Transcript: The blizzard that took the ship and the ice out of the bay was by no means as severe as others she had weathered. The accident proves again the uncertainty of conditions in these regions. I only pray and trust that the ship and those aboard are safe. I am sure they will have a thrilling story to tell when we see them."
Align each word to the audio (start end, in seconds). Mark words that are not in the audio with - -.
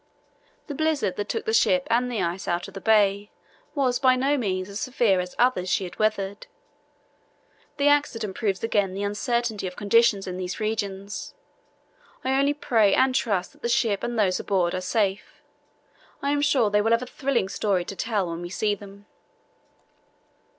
The 0.65 0.73
blizzard 0.73 1.15
that 1.17 1.29
took 1.29 1.45
the 1.45 1.53
ship 1.53 1.85
and 1.91 2.11
the 2.11 2.23
ice 2.23 2.47
out 2.47 2.67
of 2.67 2.73
the 2.73 2.81
bay 2.81 3.29
was 3.75 3.99
by 3.99 4.15
no 4.15 4.35
means 4.35 4.67
as 4.67 4.79
severe 4.79 5.19
as 5.19 5.35
others 5.37 5.69
she 5.69 5.83
had 5.83 5.99
weathered. 5.99 6.47
The 7.77 7.87
accident 7.87 8.35
proves 8.35 8.63
again 8.63 8.95
the 8.95 9.03
uncertainty 9.03 9.67
of 9.67 9.75
conditions 9.75 10.25
in 10.25 10.37
these 10.37 10.59
regions. 10.59 11.35
I 12.25 12.33
only 12.33 12.55
pray 12.55 12.95
and 12.95 13.13
trust 13.13 13.51
that 13.53 13.61
the 13.61 13.69
ship 13.69 14.01
and 14.01 14.17
those 14.17 14.39
aboard 14.39 14.73
are 14.73 14.81
safe. 14.81 15.43
I 16.23 16.31
am 16.31 16.41
sure 16.41 16.71
they 16.71 16.81
will 16.81 16.93
have 16.93 17.03
a 17.03 17.05
thrilling 17.05 17.47
story 17.47 17.85
to 17.85 17.95
tell 17.95 18.27
when 18.31 18.41
we 18.41 18.49
see 18.49 18.73
them." 18.73 19.05